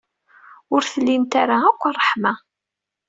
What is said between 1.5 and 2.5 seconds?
akk ṛṛeḥma.